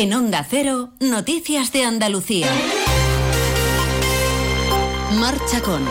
En 0.00 0.14
Onda 0.14 0.46
Cero, 0.48 0.94
Noticias 0.98 1.72
de 1.72 1.84
Andalucía. 1.84 2.46
Marcha 5.18 5.60
con. 5.60 5.82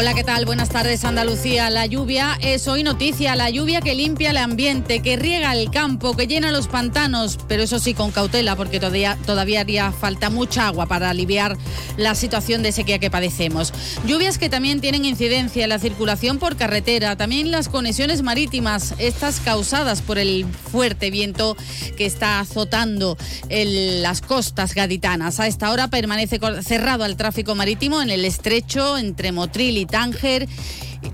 Hola, 0.00 0.14
¿qué 0.14 0.24
tal? 0.24 0.46
Buenas 0.46 0.70
tardes, 0.70 1.04
Andalucía. 1.04 1.68
La 1.68 1.84
lluvia 1.84 2.38
es 2.40 2.66
hoy 2.68 2.82
noticia, 2.82 3.36
la 3.36 3.50
lluvia 3.50 3.82
que 3.82 3.94
limpia 3.94 4.30
el 4.30 4.38
ambiente, 4.38 5.00
que 5.00 5.16
riega 5.16 5.52
el 5.52 5.70
campo, 5.70 6.16
que 6.16 6.26
llena 6.26 6.52
los 6.52 6.68
pantanos, 6.68 7.38
pero 7.48 7.62
eso 7.62 7.78
sí 7.78 7.92
con 7.92 8.10
cautela, 8.10 8.56
porque 8.56 8.80
todavía, 8.80 9.18
todavía 9.26 9.60
haría 9.60 9.92
falta 9.92 10.30
mucha 10.30 10.68
agua 10.68 10.86
para 10.86 11.10
aliviar 11.10 11.58
la 11.98 12.14
situación 12.14 12.62
de 12.62 12.72
sequía 12.72 12.98
que 12.98 13.10
padecemos. 13.10 13.74
Lluvias 14.06 14.38
que 14.38 14.48
también 14.48 14.80
tienen 14.80 15.04
incidencia 15.04 15.64
en 15.64 15.68
la 15.68 15.78
circulación 15.78 16.38
por 16.38 16.56
carretera, 16.56 17.16
también 17.16 17.50
las 17.50 17.68
conexiones 17.68 18.22
marítimas, 18.22 18.94
estas 18.96 19.40
causadas 19.40 20.00
por 20.00 20.18
el 20.18 20.46
fuerte 20.72 21.10
viento 21.10 21.58
que 21.98 22.06
está 22.06 22.40
azotando 22.40 23.18
las 23.50 24.22
costas 24.22 24.72
gaditanas. 24.74 25.40
A 25.40 25.46
esta 25.46 25.70
hora 25.70 25.88
permanece 25.88 26.40
cerrado 26.62 27.04
al 27.04 27.18
tráfico 27.18 27.54
marítimo 27.54 28.00
en 28.00 28.08
el 28.08 28.24
estrecho 28.24 28.96
entre 28.96 29.30
Motril 29.30 29.76
y 29.76 29.89
Tánger 29.90 30.48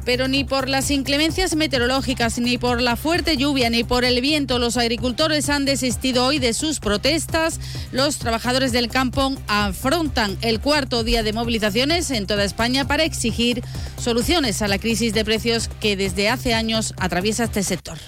pero 0.04 0.28
ni 0.28 0.44
por 0.44 0.68
las 0.68 0.90
inclemencias 0.90 1.56
meteorológicas, 1.56 2.38
ni 2.38 2.58
por 2.58 2.80
la 2.80 2.96
fuerte 2.96 3.36
lluvia, 3.36 3.70
ni 3.70 3.84
por 3.84 4.04
el 4.04 4.20
viento, 4.20 4.58
los 4.58 4.76
agricultores 4.76 5.48
han 5.48 5.64
desistido 5.64 6.24
hoy 6.24 6.38
de 6.38 6.54
sus 6.54 6.80
protestas. 6.80 7.60
Los 7.92 8.18
trabajadores 8.18 8.72
del 8.72 8.88
campo 8.88 9.34
afrontan 9.48 10.38
el 10.42 10.60
cuarto 10.60 11.04
día 11.04 11.22
de 11.22 11.32
movilizaciones 11.32 12.10
en 12.10 12.26
toda 12.26 12.44
España 12.44 12.86
para 12.86 13.04
exigir 13.04 13.62
soluciones 13.98 14.62
a 14.62 14.68
la 14.68 14.78
crisis 14.78 15.12
de 15.12 15.24
precios 15.24 15.68
que 15.80 15.96
desde 15.96 16.28
hace 16.28 16.54
años 16.54 16.94
atraviesa 16.98 17.44
este 17.44 17.62
sector. 17.62 17.98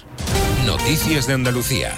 Noticias 0.65 1.27
de 1.27 1.33
Andalucía. 1.33 1.93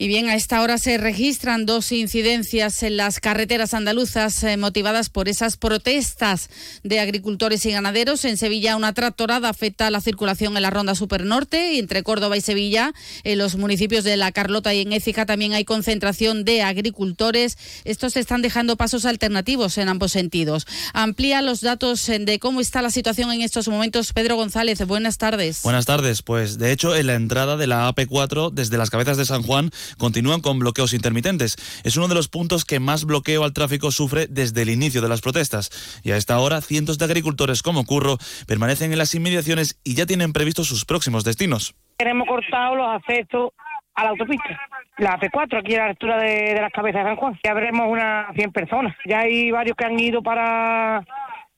Y 0.00 0.06
bien, 0.06 0.28
a 0.28 0.36
esta 0.36 0.62
hora 0.62 0.78
se 0.78 0.96
registran 0.96 1.66
dos 1.66 1.90
incidencias 1.90 2.84
en 2.84 2.96
las 2.96 3.18
carreteras 3.18 3.74
andaluzas 3.74 4.44
eh, 4.44 4.56
motivadas 4.56 5.10
por 5.10 5.28
esas 5.28 5.56
protestas 5.56 6.50
de 6.84 7.00
agricultores 7.00 7.66
y 7.66 7.72
ganaderos. 7.72 8.24
En 8.24 8.36
Sevilla, 8.36 8.76
una 8.76 8.92
tractorada 8.92 9.48
afecta 9.48 9.90
la 9.90 10.00
circulación 10.00 10.56
en 10.56 10.62
la 10.62 10.70
ronda 10.70 10.94
supernorte 10.94 11.72
y 11.72 11.80
entre 11.80 12.04
Córdoba 12.04 12.36
y 12.36 12.40
Sevilla, 12.40 12.92
en 13.24 13.38
los 13.38 13.56
municipios 13.56 14.04
de 14.04 14.16
La 14.16 14.30
Carlota 14.30 14.72
y 14.72 14.82
en 14.82 14.92
Écija 14.92 15.26
también 15.26 15.54
hay 15.54 15.64
concentración 15.64 16.44
de 16.44 16.62
agricultores. 16.62 17.58
Estos 17.84 18.16
están 18.16 18.40
dejando 18.40 18.76
pasos 18.76 19.04
alternativos 19.04 19.78
en 19.78 19.88
ambos 19.88 20.12
sentidos. 20.12 20.68
Amplía 20.92 21.42
los 21.42 21.60
datos 21.60 22.08
eh, 22.08 22.20
de 22.20 22.38
cómo 22.38 22.60
está 22.60 22.82
la 22.82 22.92
situación 22.92 23.32
en 23.32 23.42
estos 23.42 23.66
momentos. 23.66 24.12
Pedro 24.12 24.36
González, 24.36 24.78
buenas 24.86 25.18
tardes. 25.18 25.62
Buenas 25.64 25.86
tardes. 25.86 26.22
Pues 26.22 26.56
de 26.58 26.70
hecho, 26.70 26.94
en 26.94 27.08
la 27.08 27.14
entrada 27.14 27.56
de 27.56 27.66
la 27.66 27.92
AP4 27.92 28.52
desde 28.52 28.78
las 28.78 28.90
cabezas 28.90 29.16
de 29.16 29.26
San 29.26 29.42
Juan 29.42 29.72
continúan 29.96 30.40
con 30.40 30.58
bloqueos 30.58 30.92
intermitentes. 30.92 31.56
Es 31.84 31.96
uno 31.96 32.08
de 32.08 32.14
los 32.14 32.28
puntos 32.28 32.64
que 32.64 32.80
más 32.80 33.04
bloqueo 33.04 33.44
al 33.44 33.52
tráfico 33.52 33.90
sufre 33.90 34.26
desde 34.28 34.62
el 34.62 34.70
inicio 34.70 35.00
de 35.00 35.08
las 35.08 35.20
protestas. 35.20 36.00
Y 36.02 36.12
a 36.12 36.16
esta 36.16 36.38
hora, 36.38 36.60
cientos 36.60 36.98
de 36.98 37.04
agricultores 37.04 37.62
como 37.62 37.84
Curro 37.84 38.18
permanecen 38.46 38.92
en 38.92 38.98
las 38.98 39.14
inmediaciones 39.14 39.78
y 39.84 39.94
ya 39.94 40.06
tienen 40.06 40.32
previstos 40.32 40.68
sus 40.68 40.84
próximos 40.84 41.24
destinos. 41.24 41.74
Hemos 41.98 42.28
cortado 42.28 42.76
los 42.76 42.88
accesos 42.88 43.50
a 43.94 44.04
la 44.04 44.10
autopista, 44.10 44.60
la 44.98 45.18
P4, 45.18 45.58
aquí 45.58 45.74
a 45.74 45.78
la 45.78 45.86
altura 45.86 46.18
de, 46.18 46.54
de 46.54 46.60
las 46.60 46.72
cabezas 46.72 47.02
de 47.02 47.10
San 47.10 47.16
Juan. 47.16 47.38
Ya 47.42 47.54
veremos 47.54 47.86
unas 47.88 48.32
100 48.34 48.52
personas. 48.52 48.96
Ya 49.04 49.20
hay 49.20 49.50
varios 49.50 49.76
que 49.76 49.84
han 49.84 49.98
ido 49.98 50.22
para 50.22 51.04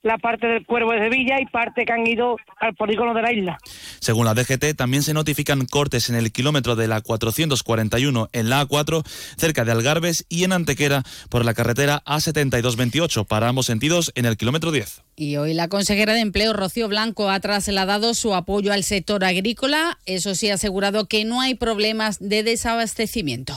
la 0.03 0.17
parte 0.17 0.47
del 0.47 0.65
Cuervo 0.65 0.91
de 0.91 0.99
Sevilla 0.99 1.39
y 1.39 1.45
parte 1.45 1.85
que 1.85 1.93
han 1.93 2.05
ido 2.07 2.37
al 2.59 2.73
polígono 2.75 3.13
de 3.13 3.21
la 3.21 3.31
isla. 3.31 3.57
Según 3.99 4.25
la 4.25 4.33
DGT, 4.33 4.75
también 4.75 5.03
se 5.03 5.13
notifican 5.13 5.65
cortes 5.65 6.09
en 6.09 6.15
el 6.15 6.31
kilómetro 6.31 6.75
de 6.75 6.87
la 6.87 7.01
441 7.01 8.29
en 8.31 8.49
la 8.49 8.65
A4, 8.65 9.03
cerca 9.37 9.63
de 9.63 9.71
Algarbes 9.71 10.25
y 10.29 10.43
en 10.43 10.53
Antequera 10.53 11.03
por 11.29 11.45
la 11.45 11.53
carretera 11.53 12.03
A7228, 12.05 13.25
para 13.27 13.47
ambos 13.47 13.67
sentidos 13.67 14.11
en 14.15 14.25
el 14.25 14.37
kilómetro 14.37 14.71
10. 14.71 15.03
Y 15.15 15.37
hoy 15.37 15.53
la 15.53 15.67
consejera 15.67 16.13
de 16.13 16.21
Empleo, 16.21 16.53
Rocío 16.53 16.87
Blanco, 16.87 17.29
ha 17.29 17.39
trasladado 17.39 18.13
su 18.13 18.33
apoyo 18.33 18.73
al 18.73 18.83
sector 18.83 19.23
agrícola. 19.23 19.99
Eso 20.05 20.33
sí, 20.33 20.49
ha 20.49 20.55
asegurado 20.55 21.07
que 21.07 21.25
no 21.25 21.41
hay 21.41 21.53
problemas 21.55 22.17
de 22.19 22.43
desabastecimiento 22.43 23.53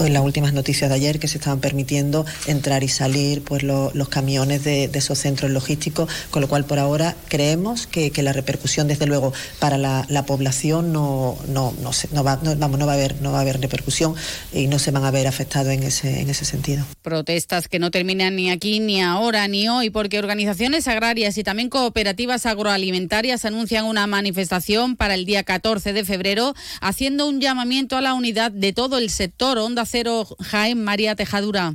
en 0.00 0.12
las 0.14 0.22
últimas 0.22 0.52
noticias 0.52 0.88
de 0.88 0.96
ayer 0.96 1.18
que 1.18 1.28
se 1.28 1.38
estaban 1.38 1.60
permitiendo 1.60 2.24
entrar 2.46 2.82
y 2.82 2.88
salir 2.88 3.42
pues 3.42 3.62
los 3.62 4.08
camiones 4.08 4.64
de, 4.64 4.90
esos 4.92 5.18
centros 5.18 5.50
logísticos, 5.50 6.10
con 6.30 6.40
lo 6.42 6.48
cual 6.48 6.64
por 6.64 6.78
ahora 6.78 7.14
creemos 7.28 7.86
que, 7.86 8.12
la 8.22 8.32
repercusión 8.32 8.86
desde 8.86 9.06
luego 9.06 9.32
para 9.58 9.78
la, 9.78 10.24
población 10.26 10.92
no, 10.92 11.36
no, 11.48 11.74
no, 11.82 11.90
no, 12.12 12.24
va, 12.24 12.36
vamos, 12.36 12.78
no, 12.78 12.86
va 12.86 12.92
a 12.92 12.94
haber, 12.94 13.20
no 13.20 13.32
va 13.32 13.38
a 13.38 13.40
haber 13.40 13.60
repercusión 13.60 14.14
y 14.52 14.68
no 14.68 14.78
se 14.78 14.92
van 14.92 15.04
a 15.04 15.10
ver 15.10 15.26
afectados 15.26 15.72
en 15.72 15.82
ese, 15.82 16.20
en 16.20 16.30
ese 16.30 16.44
sentido. 16.44 16.84
Protestas 17.02 17.66
que 17.66 17.80
no 17.80 17.90
terminan 17.90 18.36
ni 18.36 18.50
aquí, 18.50 18.78
ni 18.78 19.02
ahora, 19.02 19.48
ni 19.48 19.68
hoy, 19.68 19.90
porque 19.90 20.20
organizaciones 20.20 20.86
agrarias 20.86 21.36
y 21.36 21.42
también 21.42 21.68
cooperativas 21.68 22.46
agroalimentarias 22.46 23.44
anuncian 23.44 23.86
una 23.86 24.06
manifestación 24.06 24.94
para 24.94 25.14
el 25.14 25.26
día 25.26 25.42
14 25.42 25.92
de 25.92 26.04
febrero, 26.04 26.54
haciendo 26.80 27.26
un 27.26 27.40
llamamiento 27.40 27.96
a 27.96 28.00
la 28.00 28.14
unidad 28.14 28.52
de 28.52 28.72
todo 28.72 28.98
el 28.98 29.10
sector 29.10 29.58
Onda 29.58 29.81
Cero 29.86 30.26
Jaén 30.40 30.82
María 30.82 31.16
Tejadura. 31.16 31.74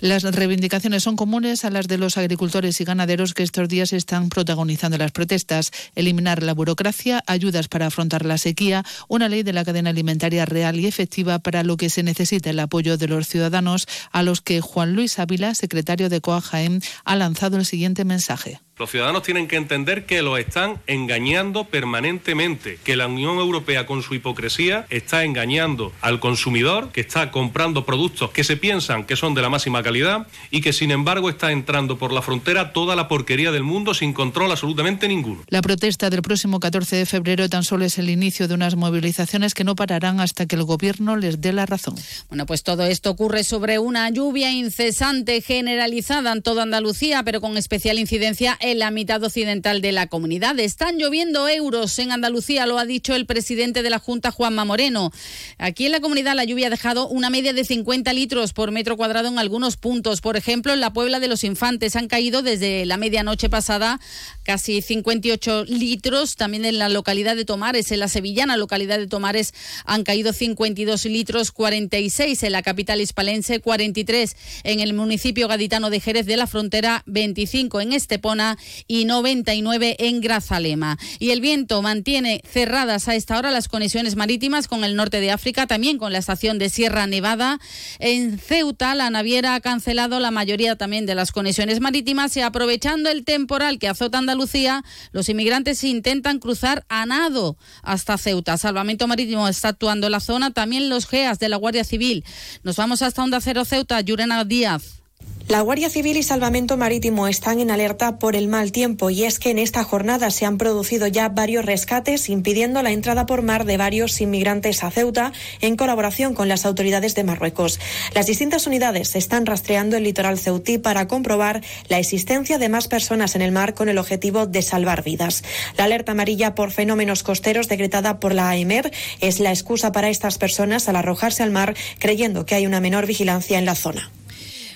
Las 0.00 0.22
reivindicaciones 0.22 1.02
son 1.02 1.16
comunes 1.16 1.64
a 1.64 1.70
las 1.70 1.88
de 1.88 1.98
los 1.98 2.18
agricultores 2.18 2.80
y 2.80 2.84
ganaderos 2.84 3.34
que 3.34 3.42
estos 3.42 3.68
días 3.68 3.92
están 3.92 4.28
protagonizando 4.28 4.98
las 4.98 5.12
protestas. 5.12 5.70
Eliminar 5.94 6.42
la 6.42 6.54
burocracia, 6.54 7.22
ayudas 7.26 7.68
para 7.68 7.86
afrontar 7.86 8.24
la 8.24 8.38
sequía, 8.38 8.84
una 9.08 9.28
ley 9.28 9.42
de 9.42 9.52
la 9.52 9.64
cadena 9.64 9.90
alimentaria 9.90 10.44
real 10.44 10.78
y 10.78 10.86
efectiva 10.86 11.38
para 11.38 11.62
lo 11.62 11.76
que 11.76 11.90
se 11.90 12.02
necesita 12.02 12.50
el 12.50 12.60
apoyo 12.60 12.96
de 12.96 13.08
los 13.08 13.28
ciudadanos, 13.28 13.86
a 14.10 14.22
los 14.22 14.40
que 14.40 14.60
Juan 14.60 14.94
Luis 14.94 15.18
Ávila, 15.18 15.54
secretario 15.54 16.08
de 16.08 16.20
COA 16.20 16.40
Jaén, 16.40 16.82
ha 17.04 17.16
lanzado 17.16 17.56
el 17.56 17.64
siguiente 17.64 18.04
mensaje. 18.04 18.60
Los 18.82 18.90
ciudadanos 18.90 19.22
tienen 19.22 19.46
que 19.46 19.54
entender 19.54 20.06
que 20.06 20.22
los 20.22 20.40
están 20.40 20.80
engañando 20.88 21.62
permanentemente, 21.62 22.80
que 22.82 22.96
la 22.96 23.06
Unión 23.06 23.38
Europea 23.38 23.86
con 23.86 24.02
su 24.02 24.16
hipocresía 24.16 24.86
está 24.90 25.22
engañando 25.22 25.92
al 26.00 26.18
consumidor, 26.18 26.90
que 26.90 27.00
está 27.00 27.30
comprando 27.30 27.86
productos 27.86 28.30
que 28.30 28.42
se 28.42 28.56
piensan 28.56 29.04
que 29.04 29.14
son 29.14 29.34
de 29.34 29.42
la 29.42 29.50
máxima 29.50 29.84
calidad 29.84 30.26
y 30.50 30.62
que 30.62 30.72
sin 30.72 30.90
embargo 30.90 31.30
está 31.30 31.52
entrando 31.52 31.96
por 31.96 32.12
la 32.12 32.22
frontera 32.22 32.72
toda 32.72 32.96
la 32.96 33.06
porquería 33.06 33.52
del 33.52 33.62
mundo 33.62 33.94
sin 33.94 34.12
control 34.12 34.50
absolutamente 34.50 35.06
ninguno. 35.06 35.44
La 35.46 35.62
protesta 35.62 36.10
del 36.10 36.22
próximo 36.22 36.58
14 36.58 36.96
de 36.96 37.06
febrero 37.06 37.48
tan 37.48 37.62
solo 37.62 37.84
es 37.84 37.98
el 37.98 38.10
inicio 38.10 38.48
de 38.48 38.54
unas 38.54 38.74
movilizaciones 38.74 39.54
que 39.54 39.62
no 39.62 39.76
pararán 39.76 40.18
hasta 40.18 40.46
que 40.46 40.56
el 40.56 40.64
gobierno 40.64 41.14
les 41.14 41.40
dé 41.40 41.52
la 41.52 41.66
razón. 41.66 41.94
Bueno, 42.30 42.46
pues 42.46 42.64
todo 42.64 42.84
esto 42.84 43.10
ocurre 43.10 43.44
sobre 43.44 43.78
una 43.78 44.10
lluvia 44.10 44.50
incesante 44.50 45.40
generalizada 45.40 46.32
en 46.32 46.42
toda 46.42 46.64
Andalucía, 46.64 47.22
pero 47.22 47.40
con 47.40 47.56
especial 47.56 48.00
incidencia 48.00 48.58
en 48.60 48.71
la 48.74 48.90
mitad 48.90 49.22
occidental 49.22 49.80
de 49.80 49.92
la 49.92 50.06
comunidad. 50.06 50.58
Están 50.60 50.98
lloviendo 50.98 51.48
euros 51.48 51.98
en 51.98 52.12
Andalucía, 52.12 52.66
lo 52.66 52.78
ha 52.78 52.84
dicho 52.84 53.14
el 53.14 53.26
presidente 53.26 53.82
de 53.82 53.90
la 53.90 53.98
Junta, 53.98 54.30
Juanma 54.30 54.64
Moreno. 54.64 55.12
Aquí 55.58 55.86
en 55.86 55.92
la 55.92 56.00
comunidad 56.00 56.34
la 56.34 56.44
lluvia 56.44 56.68
ha 56.68 56.70
dejado 56.70 57.08
una 57.08 57.30
media 57.30 57.52
de 57.52 57.64
50 57.64 58.12
litros 58.12 58.52
por 58.52 58.70
metro 58.70 58.96
cuadrado 58.96 59.28
en 59.28 59.38
algunos 59.38 59.76
puntos. 59.76 60.20
Por 60.20 60.36
ejemplo, 60.36 60.72
en 60.72 60.80
la 60.80 60.92
Puebla 60.92 61.20
de 61.20 61.28
los 61.28 61.44
Infantes 61.44 61.96
han 61.96 62.08
caído 62.08 62.42
desde 62.42 62.86
la 62.86 62.96
medianoche 62.96 63.48
pasada 63.48 64.00
casi 64.42 64.82
58 64.82 65.64
litros. 65.68 66.36
También 66.36 66.64
en 66.64 66.78
la 66.78 66.88
localidad 66.88 67.36
de 67.36 67.44
Tomares, 67.44 67.92
en 67.92 68.00
la 68.00 68.08
sevillana 68.08 68.56
localidad 68.56 68.98
de 68.98 69.06
Tomares, 69.06 69.54
han 69.84 70.04
caído 70.04 70.32
52 70.32 71.04
litros, 71.06 71.52
46 71.52 72.42
en 72.42 72.52
la 72.52 72.62
capital 72.62 73.00
hispalense, 73.00 73.60
43 73.60 74.36
en 74.64 74.80
el 74.80 74.94
municipio 74.94 75.48
gaditano 75.48 75.90
de 75.90 76.00
Jerez 76.00 76.26
de 76.26 76.36
la 76.36 76.46
Frontera, 76.46 77.02
25 77.06 77.80
en 77.80 77.92
Estepona 77.92 78.58
y 78.86 79.04
99 79.04 79.96
en 79.98 80.20
Grazalema. 80.20 80.98
Y 81.18 81.30
el 81.30 81.40
viento 81.40 81.82
mantiene 81.82 82.42
cerradas 82.50 83.08
a 83.08 83.14
esta 83.14 83.38
hora 83.38 83.50
las 83.50 83.68
conexiones 83.68 84.16
marítimas 84.16 84.68
con 84.68 84.84
el 84.84 84.96
norte 84.96 85.20
de 85.20 85.30
África, 85.30 85.66
también 85.66 85.98
con 85.98 86.12
la 86.12 86.18
estación 86.18 86.58
de 86.58 86.68
Sierra 86.68 87.06
Nevada. 87.06 87.58
En 87.98 88.38
Ceuta, 88.38 88.94
la 88.94 89.10
naviera 89.10 89.54
ha 89.54 89.60
cancelado 89.60 90.20
la 90.20 90.30
mayoría 90.30 90.76
también 90.76 91.06
de 91.06 91.14
las 91.14 91.32
conexiones 91.32 91.80
marítimas 91.80 92.36
y 92.36 92.40
aprovechando 92.40 93.10
el 93.10 93.24
temporal 93.24 93.78
que 93.78 93.88
azota 93.88 94.18
Andalucía, 94.18 94.84
los 95.12 95.28
inmigrantes 95.28 95.84
intentan 95.84 96.38
cruzar 96.38 96.84
a 96.88 97.06
nado 97.06 97.56
hasta 97.82 98.18
Ceuta. 98.18 98.56
Salvamento 98.56 99.06
Marítimo 99.06 99.48
está 99.48 99.68
actuando 99.68 100.06
en 100.06 100.12
la 100.12 100.20
zona, 100.20 100.50
también 100.50 100.88
los 100.88 101.06
GEAS 101.06 101.38
de 101.38 101.48
la 101.48 101.56
Guardia 101.56 101.84
Civil. 101.84 102.24
Nos 102.62 102.76
vamos 102.76 103.02
hasta 103.02 103.22
Onda 103.22 103.40
Cero 103.40 103.64
Ceuta, 103.64 104.00
Yurena 104.00 104.44
Díaz. 104.44 105.01
La 105.48 105.60
Guardia 105.60 105.90
Civil 105.90 106.16
y 106.16 106.22
Salvamento 106.22 106.76
Marítimo 106.76 107.26
están 107.28 107.60
en 107.60 107.70
alerta 107.70 108.18
por 108.18 108.36
el 108.36 108.48
mal 108.48 108.72
tiempo 108.72 109.10
y 109.10 109.24
es 109.24 109.38
que 109.38 109.50
en 109.50 109.58
esta 109.58 109.84
jornada 109.84 110.30
se 110.30 110.46
han 110.46 110.56
producido 110.56 111.08
ya 111.08 111.28
varios 111.28 111.64
rescates 111.64 112.28
impidiendo 112.28 112.80
la 112.82 112.92
entrada 112.92 113.26
por 113.26 113.42
mar 113.42 113.64
de 113.64 113.76
varios 113.76 114.20
inmigrantes 114.20 114.82
a 114.82 114.90
Ceuta 114.90 115.32
en 115.60 115.76
colaboración 115.76 116.34
con 116.34 116.48
las 116.48 116.64
autoridades 116.64 117.14
de 117.14 117.24
Marruecos. 117.24 117.80
Las 118.14 118.26
distintas 118.26 118.66
unidades 118.66 119.14
están 119.14 119.44
rastreando 119.44 119.96
el 119.96 120.04
litoral 120.04 120.38
ceutí 120.38 120.78
para 120.78 121.06
comprobar 121.08 121.60
la 121.88 121.98
existencia 121.98 122.58
de 122.58 122.68
más 122.68 122.88
personas 122.88 123.34
en 123.34 123.42
el 123.42 123.52
mar 123.52 123.74
con 123.74 123.88
el 123.88 123.98
objetivo 123.98 124.46
de 124.46 124.62
salvar 124.62 125.02
vidas. 125.02 125.42
La 125.76 125.84
alerta 125.84 126.12
amarilla 126.12 126.54
por 126.54 126.70
fenómenos 126.70 127.22
costeros 127.22 127.68
decretada 127.68 128.20
por 128.20 128.32
la 128.32 128.48
AEMER 128.48 128.90
es 129.20 129.40
la 129.40 129.50
excusa 129.50 129.92
para 129.92 130.08
estas 130.08 130.38
personas 130.38 130.88
al 130.88 130.96
arrojarse 130.96 131.42
al 131.42 131.50
mar 131.50 131.74
creyendo 131.98 132.46
que 132.46 132.54
hay 132.54 132.64
una 132.64 132.80
menor 132.80 133.06
vigilancia 133.06 133.58
en 133.58 133.66
la 133.66 133.74
zona. 133.74 134.10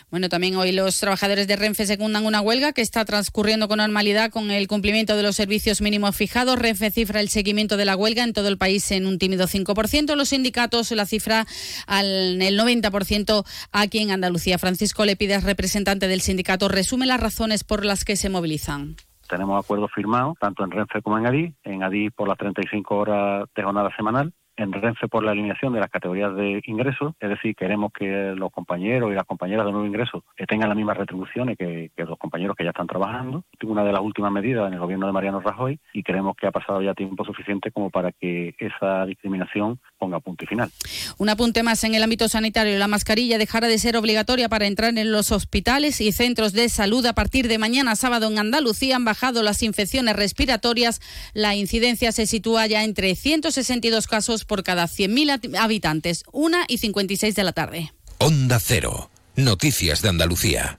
Bueno, 0.09 0.29
también 0.29 0.55
hoy 0.55 0.71
los 0.71 1.01
trabajadores 1.01 1.49
de 1.49 1.57
Renfe 1.57 1.85
secundan 1.85 2.27
una 2.27 2.41
huelga 2.41 2.73
que 2.73 2.81
está 2.81 3.05
transcurriendo 3.05 3.67
con 3.67 3.79
normalidad 3.79 4.31
con 4.31 4.53
el 4.53 4.69
cumplimiento 4.69 5.17
de 5.17 5.25
los 5.25 5.35
servicios 5.35 5.81
mínimos 5.81 6.15
fijados. 6.15 6.61
Renfe 6.61 6.93
cifra 6.93 7.21
el 7.21 7.29
seguimiento 7.29 7.77
de 7.77 7.87
la 7.87 7.97
huelga 7.97 8.23
en 8.23 8.33
todo 8.33 8.47
el 8.47 8.57
país 8.57 8.93
en 8.93 9.07
un 9.07 9.19
tímido 9.19 9.49
5%. 9.49 10.15
Los 10.15 10.29
sindicatos 10.29 10.93
la 10.93 11.07
cifra 11.07 11.45
al 11.89 12.41
el 12.41 12.59
90% 12.59 13.45
aquí 13.73 13.99
en 13.99 14.13
Andalucía. 14.13 14.59
Francisco 14.59 15.05
Lepides, 15.05 15.43
representante 15.43 16.07
del 16.07 16.21
sindicato, 16.21 16.69
resume 16.69 17.07
las 17.07 17.21
razones 17.21 17.65
por 17.65 17.85
las 17.85 18.05
que 18.05 18.15
se 18.15 18.29
movilizan. 18.29 18.95
Tenemos 19.29 19.63
acuerdos 19.63 19.91
firmados 19.93 20.37
tanto 20.41 20.63
en 20.63 20.71
Renfe 20.71 21.03
como 21.03 21.19
en 21.19 21.27
ADI. 21.27 21.55
En 21.65 21.83
ADI 21.83 22.11
por 22.11 22.29
las 22.29 22.39
35 22.39 22.97
horas 22.97 23.49
de 23.57 23.63
jornada 23.65 23.91
semanal 23.97 24.33
en 24.57 24.73
Renfe 24.73 25.09
por 25.09 25.25
la 25.25 25.33
alineación 25.33 25.73
de 25.73 25.81
las 25.81 25.91
categorías 25.91 26.35
de 26.35 26.63
ingresos, 26.67 27.15
es 27.21 27.29
decir, 27.29 27.55
queremos 27.55 27.93
que 27.93 28.35
los 28.37 28.51
compañeros 28.51 29.11
y 29.13 29.15
las 29.15 29.25
compañeras 29.25 29.67
de 29.67 29.73
nuevo 29.73 29.87
ingreso 29.87 30.25
tengan 30.49 30.69
las 30.69 30.77
mismas 30.77 30.97
retribuciones 30.97 31.57
que, 31.59 31.91
los 31.97 32.19
compañeros 32.19 32.57
que 32.57 32.65
ya 32.65 32.71
están 32.71 32.87
trabajando. 32.87 33.45
Una 33.65 33.85
de 33.85 33.93
las 33.93 34.01
últimas 34.01 34.33
medidas 34.33 34.69
en 34.69 34.75
el 34.75 34.81
gobierno 34.81 35.07
de 35.07 35.13
Mariano 35.13 35.41
Rajoy 35.41 35.79
y 35.93 36.03
creemos 36.03 36.37
que 36.37 36.47
ha 36.47 36.53
pasado 36.53 36.81
ya 36.83 36.95
tiempo 36.95 37.25
suficiente 37.25 37.71
como 37.71 37.91
para 37.91 38.13
que 38.13 38.55
esa 38.59 39.05
discriminación 39.07 39.81
ponga 39.99 40.21
punto 40.21 40.45
y 40.45 40.47
final. 40.47 40.71
Un 41.19 41.29
apunte 41.29 41.63
más 41.63 41.83
en 41.85 41.95
el 41.95 42.03
ámbito 42.03 42.29
sanitario. 42.29 42.79
La 42.79 42.89
mascarilla 42.89 43.39
dejará 43.39 43.67
de 43.69 43.79
ser 43.79 43.97
obligatoria 43.97 44.49
para 44.49 44.67
entrar 44.67 44.97
en 44.97 45.13
los 45.13 45.33
hospitales 45.33 46.01
y 46.01 46.13
centros 46.13 46.53
de 46.53 46.69
salud. 46.69 47.05
A 47.07 47.15
partir 47.15 47.49
de 47.49 47.59
mañana 47.59 47.97
sábado 47.97 48.31
en 48.31 48.39
Andalucía 48.39 48.97
han 48.97 49.05
bajado 49.05 49.43
las 49.43 49.63
infecciones 49.63 50.17
respiratorias. 50.17 51.01
La 51.35 51.55
incidencia 51.55 52.13
se 52.13 52.27
sitúa 52.27 52.67
ya 52.67 52.85
entre 52.85 53.15
162 53.15 54.07
casos 54.07 54.46
por 54.47 54.63
cada 54.63 54.85
100.000 54.85 55.59
habitantes, 55.59 56.25
una 56.33 56.65
y 56.69 56.79
56 56.79 57.35
de 57.35 57.45
la 57.45 57.53
tarde. 57.53 57.93
Onda 58.19 58.59
Cero. 58.61 59.11
Noticias 59.37 60.01
de 60.01 60.09
Andalucía. 60.09 60.79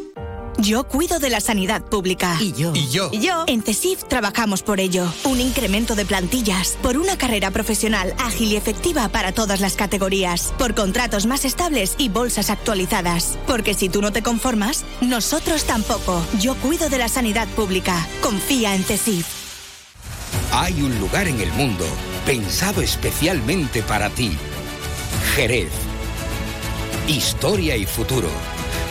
Yo 0.61 0.83
cuido 0.83 1.17
de 1.17 1.31
la 1.31 1.41
sanidad 1.41 1.83
pública. 1.83 2.37
Y 2.39 2.53
yo. 2.53 2.71
Y 2.75 2.87
yo. 2.89 3.09
Y 3.11 3.19
yo. 3.19 3.45
En 3.47 3.63
CESIF 3.63 4.03
trabajamos 4.03 4.61
por 4.61 4.79
ello. 4.79 5.11
Un 5.23 5.41
incremento 5.41 5.95
de 5.95 6.05
plantillas. 6.05 6.77
Por 6.83 6.97
una 6.97 7.17
carrera 7.17 7.49
profesional 7.49 8.13
ágil 8.19 8.51
y 8.51 8.57
efectiva 8.57 9.09
para 9.09 9.31
todas 9.31 9.59
las 9.59 9.75
categorías. 9.75 10.53
Por 10.59 10.75
contratos 10.75 11.25
más 11.25 11.45
estables 11.45 11.95
y 11.97 12.09
bolsas 12.09 12.51
actualizadas. 12.51 13.39
Porque 13.47 13.73
si 13.73 13.89
tú 13.89 14.03
no 14.03 14.11
te 14.11 14.21
conformas, 14.21 14.85
nosotros 15.01 15.63
tampoco. 15.63 16.23
Yo 16.39 16.53
cuido 16.55 16.89
de 16.89 16.99
la 16.99 17.09
sanidad 17.09 17.47
pública. 17.49 18.07
Confía 18.21 18.75
en 18.75 18.83
CESIF. 18.83 19.25
Hay 20.51 20.83
un 20.83 20.99
lugar 20.99 21.27
en 21.27 21.39
el 21.39 21.51
mundo 21.53 21.85
pensado 22.23 22.83
especialmente 22.83 23.81
para 23.81 24.11
ti. 24.11 24.37
Jerez. 25.35 25.71
Historia 27.07 27.75
y 27.77 27.87
futuro 27.87 28.29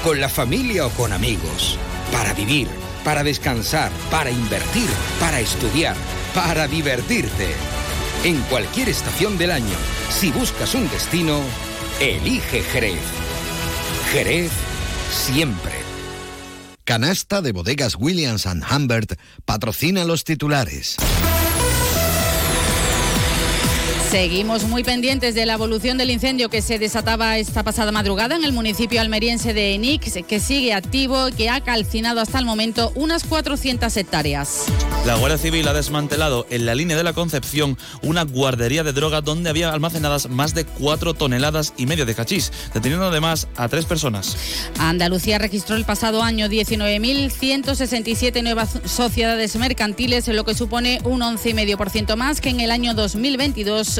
con 0.03 0.21
la 0.21 0.29
familia 0.29 0.87
o 0.87 0.91
con 0.91 1.13
amigos, 1.13 1.79
para 2.13 2.33
vivir, 2.33 2.69
para 3.05 3.23
descansar, 3.23 3.91
para 4.11 4.31
invertir, 4.31 4.89
para 5.19 5.41
estudiar, 5.41 5.97
para 6.35 6.67
divertirte. 6.67 7.49
En 8.25 8.41
cualquier 8.43 8.89
estación 8.89 9.37
del 9.39 9.51
año, 9.51 9.77
si 10.11 10.31
buscas 10.31 10.75
un 10.75 10.89
destino, 10.91 11.41
elige 12.01 12.63
Jerez. 12.63 13.01
Jerez 14.13 14.51
siempre. 15.11 15.73
Canasta 16.85 17.41
de 17.43 17.53
bodegas 17.53 17.97
Williams⁇ 17.97 18.47
Humbert 18.77 19.19
patrocina 19.45 20.05
los 20.05 20.25
titulares. 20.25 20.97
Seguimos 24.11 24.65
muy 24.65 24.83
pendientes 24.83 25.37
de 25.37 25.47
la 25.47 25.53
evolución 25.53 25.97
del 25.97 26.11
incendio 26.11 26.49
que 26.49 26.63
se 26.63 26.81
desataba 26.81 27.39
esta 27.39 27.63
pasada 27.63 27.93
madrugada 27.93 28.35
en 28.35 28.43
el 28.43 28.53
municipio 28.53 29.01
almeriense 29.01 29.55
de 29.55 29.75
Enix, 29.75 30.19
que 30.27 30.41
sigue 30.41 30.75
activo 30.75 31.29
y 31.29 31.33
que 31.33 31.49
ha 31.49 31.61
calcinado 31.61 32.21
hasta 32.21 32.41
el 32.41 32.45
momento 32.45 32.91
unas 32.97 33.23
400 33.23 33.97
hectáreas. 33.97 34.65
La 35.07 35.15
Guardia 35.15 35.39
Civil 35.39 35.69
ha 35.69 35.73
desmantelado 35.75 36.45
en 36.51 36.67
la 36.67 36.75
línea 36.75 36.97
de 36.97 37.05
la 37.05 37.13
Concepción 37.13 37.79
una 38.03 38.25
guardería 38.25 38.83
de 38.83 38.93
droga 38.93 39.21
donde 39.21 39.49
había 39.49 39.73
almacenadas 39.73 40.29
más 40.29 40.55
de 40.55 40.65
4 40.65 41.15
toneladas 41.15 41.73
y 41.77 41.87
media 41.87 42.05
de 42.05 42.17
cachís, 42.17 42.51
deteniendo 42.75 43.07
además 43.07 43.47
a 43.55 43.69
tres 43.69 43.85
personas. 43.85 44.37
Andalucía 44.81 45.39
registró 45.39 45.77
el 45.77 45.85
pasado 45.85 46.25
año 46.25 46.49
19.167 46.49 48.43
nuevas 48.43 48.71
sociedades 48.85 49.55
mercantiles, 49.55 50.27
lo 50.27 50.45
que 50.45 50.55
supone 50.55 51.01
un 51.05 51.21
11,5% 51.21 52.17
más 52.17 52.41
que 52.41 52.49
en 52.49 52.59
el 52.59 52.73
año 52.73 52.93
2022 52.95 54.00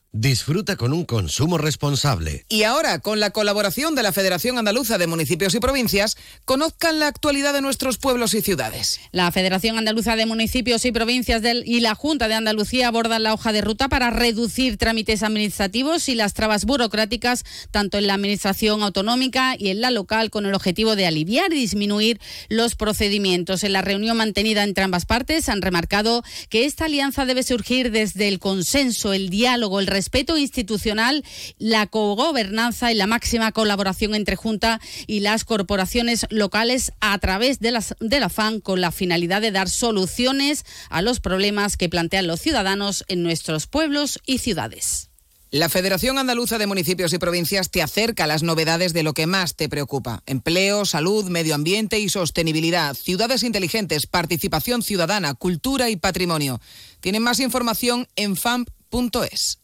Disfruta 0.13 0.75
con 0.75 0.91
un 0.91 1.05
consumo 1.05 1.57
responsable. 1.57 2.45
Y 2.49 2.63
ahora, 2.63 2.99
con 2.99 3.21
la 3.21 3.29
colaboración 3.29 3.95
de 3.95 4.03
la 4.03 4.11
Federación 4.11 4.57
Andaluza 4.57 4.97
de 4.97 5.07
Municipios 5.07 5.55
y 5.55 5.61
Provincias, 5.61 6.17
conozcan 6.43 6.99
la 6.99 7.07
actualidad 7.07 7.53
de 7.53 7.61
nuestros 7.61 7.97
pueblos 7.97 8.33
y 8.33 8.41
ciudades. 8.41 8.99
La 9.13 9.31
Federación 9.31 9.77
Andaluza 9.77 10.17
de 10.17 10.25
Municipios 10.25 10.83
y 10.83 10.91
Provincias 10.91 11.41
del, 11.41 11.63
y 11.65 11.79
la 11.79 11.95
Junta 11.95 12.27
de 12.27 12.33
Andalucía 12.33 12.89
abordan 12.89 13.23
la 13.23 13.33
hoja 13.33 13.53
de 13.53 13.61
ruta 13.61 13.87
para 13.87 14.09
reducir 14.09 14.75
trámites 14.75 15.23
administrativos 15.23 16.09
y 16.09 16.15
las 16.15 16.33
trabas 16.33 16.65
burocráticas, 16.65 17.45
tanto 17.71 17.97
en 17.97 18.07
la 18.07 18.15
Administración 18.15 18.83
autonómica 18.83 19.55
y 19.57 19.69
en 19.69 19.79
la 19.79 19.91
local, 19.91 20.29
con 20.29 20.45
el 20.45 20.53
objetivo 20.53 20.97
de 20.97 21.07
aliviar 21.07 21.53
y 21.53 21.55
disminuir 21.55 22.19
los 22.49 22.75
procedimientos. 22.75 23.63
En 23.63 23.71
la 23.71 23.81
reunión 23.81 24.17
mantenida 24.17 24.65
entre 24.65 24.83
ambas 24.83 25.05
partes 25.05 25.47
han 25.47 25.61
remarcado 25.61 26.21
que 26.49 26.65
esta 26.65 26.83
alianza 26.83 27.25
debe 27.25 27.43
surgir 27.43 27.91
desde 27.91 28.27
el 28.27 28.39
consenso, 28.39 29.13
el 29.13 29.29
diálogo, 29.29 29.79
el 29.79 29.87
respeto 29.87 30.00
institucional, 30.37 31.23
la 31.57 31.87
cogobernanza 31.87 32.91
y 32.91 32.95
la 32.95 33.07
máxima 33.07 33.51
colaboración 33.51 34.15
entre 34.15 34.35
Junta 34.35 34.79
y 35.07 35.19
las 35.19 35.45
corporaciones 35.45 36.25
locales 36.29 36.91
a 37.01 37.17
través 37.19 37.59
de, 37.59 37.71
las, 37.71 37.95
de 37.99 38.19
la 38.19 38.29
FAN 38.29 38.59
con 38.61 38.81
la 38.81 38.91
finalidad 38.91 39.41
de 39.41 39.51
dar 39.51 39.69
soluciones 39.69 40.65
a 40.89 41.01
los 41.01 41.19
problemas 41.19 41.77
que 41.77 41.89
plantean 41.89 42.27
los 42.27 42.39
ciudadanos 42.39 43.03
en 43.07 43.23
nuestros 43.23 43.67
pueblos 43.67 44.19
y 44.25 44.39
ciudades. 44.39 45.11
La 45.53 45.67
Federación 45.67 46.17
Andaluza 46.17 46.57
de 46.57 46.65
Municipios 46.65 47.11
y 47.11 47.17
Provincias 47.17 47.71
te 47.71 47.81
acerca 47.81 48.23
a 48.23 48.27
las 48.27 48.41
novedades 48.41 48.93
de 48.93 49.03
lo 49.03 49.13
que 49.13 49.27
más 49.27 49.57
te 49.57 49.67
preocupa. 49.67 50.23
Empleo, 50.25 50.85
salud, 50.85 51.25
medio 51.25 51.55
ambiente 51.55 51.99
y 51.99 52.07
sostenibilidad, 52.07 52.95
ciudades 52.95 53.43
inteligentes, 53.43 54.07
participación 54.07 54.81
ciudadana, 54.81 55.33
cultura 55.33 55.89
y 55.89 55.97
patrimonio. 55.97 56.61
Tienen 57.01 57.21
más 57.21 57.41
información 57.41 58.07
en 58.15 58.37
famp.es. 58.37 59.60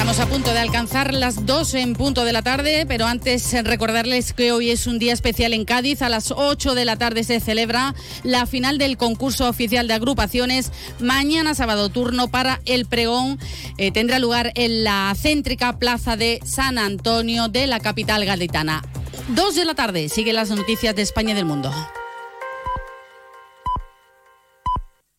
Estamos 0.00 0.18
a 0.18 0.26
punto 0.26 0.52
de 0.52 0.58
alcanzar 0.58 1.14
las 1.14 1.46
2 1.46 1.74
en 1.74 1.92
punto 1.92 2.24
de 2.24 2.32
la 2.32 2.42
tarde, 2.42 2.84
pero 2.86 3.06
antes 3.06 3.52
recordarles 3.64 4.32
que 4.32 4.50
hoy 4.50 4.70
es 4.70 4.86
un 4.86 4.98
día 4.98 5.12
especial 5.12 5.52
en 5.52 5.64
Cádiz. 5.64 6.02
A 6.02 6.08
las 6.08 6.32
8 6.32 6.74
de 6.74 6.84
la 6.84 6.96
tarde 6.96 7.22
se 7.22 7.38
celebra 7.38 7.94
la 8.24 8.46
final 8.46 8.78
del 8.78 8.96
concurso 8.96 9.48
oficial 9.48 9.86
de 9.86 9.94
agrupaciones. 9.94 10.72
Mañana 10.98 11.54
sábado 11.54 11.90
turno 11.90 12.28
para 12.28 12.60
el 12.64 12.86
pregón 12.86 13.38
eh, 13.76 13.92
tendrá 13.92 14.18
lugar 14.18 14.52
en 14.54 14.84
la 14.84 15.14
céntrica 15.14 15.78
plaza 15.78 16.16
de 16.16 16.40
San 16.44 16.78
Antonio 16.78 17.48
de 17.48 17.66
la 17.66 17.78
capital 17.78 18.24
gaditana. 18.24 18.82
2 19.28 19.54
de 19.54 19.64
la 19.64 19.74
tarde, 19.74 20.08
sigue 20.08 20.32
las 20.32 20.50
noticias 20.50 20.96
de 20.96 21.02
España 21.02 21.32
y 21.32 21.34
del 21.34 21.44
mundo. 21.44 21.72